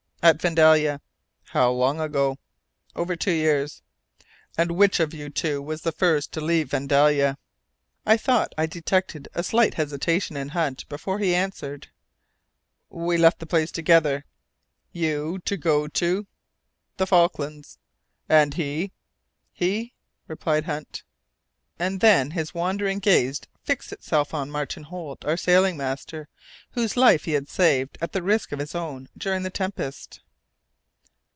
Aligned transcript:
"At 0.23 0.39
Vandalia." 0.39 1.01
"How 1.45 1.71
long 1.71 1.99
ago?" 1.99 2.37
"Over 2.95 3.15
two 3.15 3.31
years." 3.33 3.81
"And 4.55 4.73
which 4.73 4.99
of 4.99 5.15
you 5.15 5.31
two 5.31 5.63
was 5.63 5.81
the 5.81 5.91
first 5.91 6.31
to 6.33 6.41
leave 6.41 6.69
Vandalia?" 6.69 7.39
I 8.05 8.17
thought 8.17 8.53
I 8.55 8.67
detected 8.67 9.29
a 9.33 9.41
slight 9.43 9.73
hesitation 9.73 10.37
in 10.37 10.49
Hunt 10.49 10.87
before 10.89 11.17
he 11.17 11.33
answered, 11.33 11.87
"We 12.91 13.17
left 13.17 13.39
the 13.39 13.47
place 13.47 13.71
together." 13.71 14.25
"You, 14.91 15.39
to 15.45 15.57
go 15.57 15.87
to?" 15.87 16.27
"The 16.97 17.07
Falklands." 17.07 17.79
"And 18.29 18.53
he?" 18.53 18.91
"He?" 19.51 19.95
repeated 20.27 20.65
Hunt. 20.65 21.01
And 21.79 21.99
then 21.99 22.29
his 22.29 22.53
wandering 22.53 22.99
gaze 22.99 23.41
fixed 23.63 23.91
itself 23.91 24.33
on 24.33 24.51
Martin 24.51 24.83
Holt, 24.83 25.23
our 25.25 25.37
sailing 25.37 25.77
master, 25.77 26.27
whose 26.71 26.97
life 26.97 27.25
he 27.25 27.31
had 27.33 27.47
saved 27.47 27.97
at 28.01 28.11
the 28.11 28.21
risk 28.23 28.51
of 28.51 28.59
his 28.59 28.75
own 28.75 29.07
during 29.17 29.43
the 29.43 29.49
tempest. 29.49 30.19